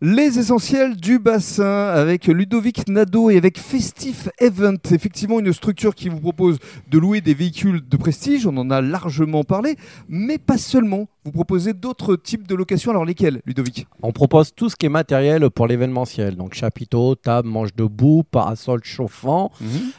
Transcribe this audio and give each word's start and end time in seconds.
Les 0.00 0.38
essentiels 0.38 0.94
du 0.94 1.18
bassin 1.18 1.88
avec 1.88 2.28
Ludovic 2.28 2.86
Nadeau 2.88 3.30
et 3.30 3.36
avec 3.36 3.58
Festif 3.58 4.28
Event, 4.38 4.76
effectivement 4.92 5.40
une 5.40 5.52
structure 5.52 5.92
qui 5.96 6.08
vous 6.08 6.20
propose 6.20 6.58
de 6.88 6.98
louer 6.98 7.20
des 7.20 7.34
véhicules 7.34 7.82
de 7.86 7.96
prestige, 7.96 8.46
on 8.46 8.56
en 8.58 8.70
a 8.70 8.80
largement 8.80 9.42
parlé, 9.42 9.74
mais 10.08 10.38
pas 10.38 10.56
seulement. 10.56 11.08
Vous 11.24 11.32
proposez 11.32 11.72
d'autres 11.72 12.14
types 12.14 12.46
de 12.46 12.54
locations, 12.54 12.92
alors 12.92 13.04
lesquels 13.04 13.42
Ludovic? 13.44 13.88
On 14.00 14.12
propose 14.12 14.54
tout 14.54 14.68
ce 14.68 14.76
qui 14.76 14.86
est 14.86 14.88
matériel 14.88 15.50
pour 15.50 15.66
l'événementiel, 15.66 16.36
donc 16.36 16.54
chapiteau, 16.54 17.16
table, 17.16 17.48
manche 17.48 17.74
debout, 17.74 18.22
parasol 18.22 18.80
chauffant. 18.84 19.50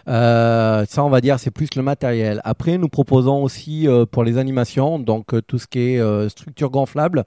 Euh, 0.08 0.86
ça, 0.88 1.04
on 1.04 1.10
va 1.10 1.20
dire, 1.20 1.40
c'est 1.40 1.52
plus 1.52 1.76
le 1.76 1.84
matériel. 1.84 2.40
Après, 2.46 2.78
nous 2.78 2.88
proposons 2.88 3.44
aussi 3.44 3.86
euh, 3.86 4.06
pour 4.06 4.24
les 4.24 4.38
animations, 4.38 4.98
donc 4.98 5.34
euh, 5.34 5.42
tout 5.42 5.60
ce 5.60 5.68
qui 5.68 5.80
est 5.80 6.30
structure 6.30 6.70
gonflable, 6.70 7.26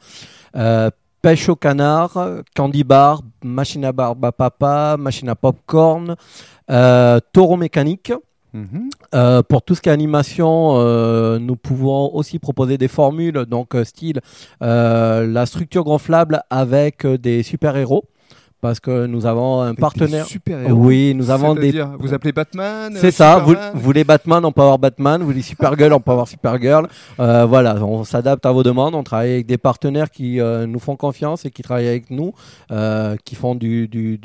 pêche 1.22 1.48
au 1.48 1.56
canard, 1.56 2.18
candy 2.54 2.84
bar, 2.84 3.22
machine 3.44 3.84
à 3.84 3.92
barbe 3.92 4.24
à 4.24 4.32
papa, 4.32 4.96
machine 4.98 5.28
à 5.28 5.36
popcorn, 5.36 6.16
euh, 6.70 7.20
taureau 7.32 7.56
mécanique. 7.56 8.12
Mhm. 8.52 8.90
Euh, 9.14 9.42
pour 9.42 9.62
tout 9.62 9.74
ce 9.74 9.80
qui 9.80 9.88
est 9.88 9.92
animation, 9.92 10.74
euh, 10.76 11.38
nous 11.38 11.56
pouvons 11.56 12.14
aussi 12.14 12.38
proposer 12.38 12.76
des 12.76 12.88
formules, 12.88 13.46
donc 13.46 13.74
style 13.84 14.20
euh, 14.62 15.26
la 15.26 15.46
structure 15.46 15.84
gonflable 15.84 16.42
avec 16.50 17.06
des 17.06 17.42
super-héros, 17.42 18.04
parce 18.62 18.80
que 18.80 19.06
nous 19.06 19.26
avons 19.26 19.60
un 19.60 19.74
partenaire. 19.74 20.24
Oui, 20.70 21.12
nous 21.14 21.30
avons 21.30 21.54
des. 21.54 21.84
Vous 21.98 22.14
appelez 22.14 22.32
Batman 22.32 22.92
C'est 22.96 23.08
euh, 23.08 23.10
ça, 23.10 23.38
vous, 23.38 23.54
vous 23.74 23.80
voulez 23.80 24.04
Batman, 24.04 24.42
on 24.44 24.52
peut 24.52 24.62
avoir 24.62 24.78
Batman, 24.78 25.20
vous 25.20 25.26
voulez 25.26 25.42
Supergirl, 25.42 25.92
on 25.92 26.00
peut 26.00 26.12
avoir 26.12 26.28
Supergirl. 26.28 26.88
Euh, 27.20 27.44
voilà, 27.44 27.84
on 27.84 28.04
s'adapte 28.04 28.46
à 28.46 28.52
vos 28.52 28.62
demandes, 28.62 28.94
on 28.94 29.02
travaille 29.02 29.32
avec 29.32 29.46
des 29.46 29.58
partenaires 29.58 30.10
qui 30.10 30.40
euh, 30.40 30.66
nous 30.66 30.78
font 30.78 30.96
confiance 30.96 31.44
et 31.44 31.50
qui 31.50 31.62
travaillent 31.62 31.88
avec 31.88 32.10
nous, 32.10 32.32
euh, 32.70 33.16
qui 33.24 33.34
font 33.34 33.54
du, 33.54 33.88
du. 33.88 34.18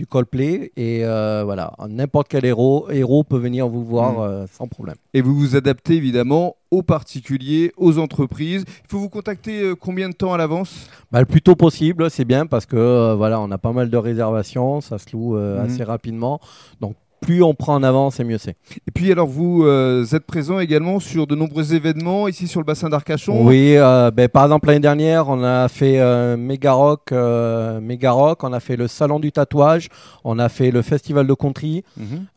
Et 0.77 1.03
voilà, 1.03 1.73
n'importe 1.89 2.27
quel 2.29 2.45
héros, 2.45 2.87
héros 2.91 3.23
peut 3.23 3.37
venir 3.37 3.67
vous 3.67 3.83
voir 3.83 3.97
Mm. 4.27 4.45
sans 4.51 4.67
problème. 4.67 4.95
Et 5.13 5.21
vous 5.21 5.35
vous 5.35 5.55
adaptez 5.55 5.95
évidemment 5.95 6.55
aux 6.71 6.83
particuliers, 6.83 7.71
aux 7.77 7.97
entreprises. 7.99 8.63
Il 8.67 8.89
faut 8.89 8.99
vous 8.99 9.09
contacter 9.09 9.61
euh, 9.61 9.75
combien 9.75 10.09
de 10.09 10.13
temps 10.15 10.33
à 10.33 10.37
l'avance? 10.37 10.87
Bah, 11.11 11.19
le 11.19 11.25
plus 11.25 11.41
tôt 11.41 11.55
possible, 11.55 12.09
c'est 12.09 12.25
bien 12.25 12.45
parce 12.45 12.65
que 12.65 12.75
euh, 12.75 13.15
voilà, 13.15 13.39
on 13.39 13.49
a 13.51 13.57
pas 13.57 13.71
mal 13.71 13.89
de 13.89 13.97
réservations, 13.97 14.81
ça 14.81 14.97
se 14.97 15.05
loue 15.13 15.37
euh, 15.37 15.57
Mhm. 15.61 15.65
assez 15.65 15.83
rapidement. 15.83 16.39
Donc 16.81 16.95
plus 17.19 17.41
on 17.41 17.55
prend 17.55 17.73
en 17.73 17.81
avance, 17.81 18.19
et 18.19 18.23
mieux 18.23 18.37
c'est. 18.37 18.55
Et 18.87 18.91
puis 18.93 19.11
alors 19.11 19.25
vous 19.27 19.63
euh, 19.65 20.05
êtes 20.13 20.25
présent 20.25 20.59
également 20.59 20.99
sur 20.99 21.25
de 21.25 21.33
nombreux 21.35 21.73
événements 21.73 22.27
ici 22.27 22.47
sur 22.47 22.59
le 22.59 22.65
bassin 22.65 22.89
d'Arcachon? 22.89 23.43
Oui, 23.43 23.73
euh, 23.75 24.11
ben, 24.11 24.27
par 24.29 24.43
exemple 24.43 24.67
l'année 24.67 24.81
dernière, 24.81 25.27
on 25.27 25.43
a 25.43 25.67
fait 25.67 25.99
euh, 25.99 26.37
Mega 26.37 26.73
Rock, 26.73 27.11
Mega 27.11 28.11
Rock, 28.11 28.43
on 28.43 28.53
a 28.53 28.59
fait 28.59 28.75
le 28.75 28.87
salon 28.87 29.19
du 29.19 29.31
tatouage, 29.31 29.87
on 30.23 30.37
a 30.37 30.47
fait 30.47 30.69
le 30.69 30.81
festival 30.83 31.25
de 31.25 31.33
country. 31.33 31.83
Mhm. 31.97 32.27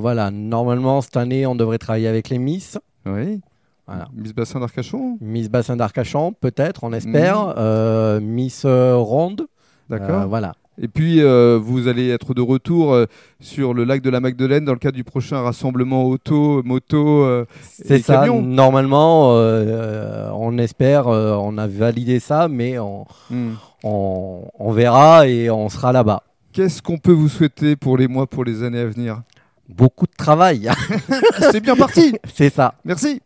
Voilà, 0.00 0.30
normalement 0.30 1.02
cette 1.02 1.16
année, 1.18 1.46
on 1.46 1.54
devrait 1.54 1.78
travailler 1.78 2.08
avec 2.08 2.30
les 2.30 2.38
Miss. 2.38 2.78
Oui. 3.04 3.40
Voilà. 3.86 4.08
Miss 4.14 4.32
Bassin 4.32 4.60
d'Arcachon. 4.60 5.18
Miss 5.20 5.48
Bassin 5.48 5.76
d'Arcachon, 5.76 6.32
peut-être, 6.32 6.84
on 6.84 6.92
espère. 6.92 7.46
Mhm. 7.48 7.54
Euh, 7.58 8.20
Miss 8.20 8.62
euh, 8.64 8.96
Ronde. 8.96 9.46
D'accord. 9.88 10.22
Euh, 10.22 10.26
voilà. 10.26 10.54
Et 10.78 10.88
puis 10.88 11.22
euh, 11.22 11.58
vous 11.62 11.88
allez 11.88 12.10
être 12.10 12.34
de 12.34 12.42
retour 12.42 12.92
euh, 12.92 13.06
sur 13.40 13.72
le 13.72 13.84
lac 13.84 14.02
de 14.02 14.10
la 14.10 14.20
Magdeleine 14.20 14.66
dans 14.66 14.72
le 14.74 14.78
cadre 14.78 14.96
du 14.96 15.04
prochain 15.04 15.40
rassemblement 15.40 16.04
auto, 16.04 16.62
moto. 16.64 17.22
euh, 17.24 17.46
C'est 17.62 18.00
ça. 18.00 18.16
camions. 18.26 18.42
Normalement, 18.42 19.30
on 19.30 20.58
espère, 20.58 21.06
on 21.06 21.56
a 21.56 21.66
validé 21.66 22.20
ça, 22.20 22.48
mais 22.48 22.78
on, 22.78 23.06
hmm. 23.30 23.52
on, 23.84 24.42
on 24.58 24.72
verra 24.72 25.26
et 25.28 25.48
on 25.48 25.68
sera 25.70 25.92
là-bas. 25.92 26.22
Qu'est-ce 26.52 26.82
qu'on 26.82 26.98
peut 26.98 27.12
vous 27.12 27.28
souhaiter 27.30 27.76
pour 27.76 27.96
les 27.96 28.08
mois, 28.08 28.26
pour 28.26 28.44
les 28.44 28.62
années 28.62 28.80
à 28.80 28.86
venir? 28.86 29.22
Beaucoup 29.68 30.06
de 30.06 30.14
travail, 30.16 30.70
C'est 31.50 31.60
bien 31.60 31.74
parti. 31.74 32.14
c'est 32.34 32.50
ça. 32.50 32.74
Merci. 32.84 33.14